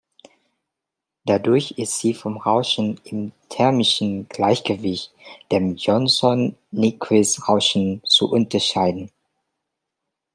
[1.25, 5.13] Dadurch ist sie vom Rauschen im thermischen Gleichgewicht,
[5.51, 9.11] dem Johnson-Nyquist-Rauschen, zu unterscheiden.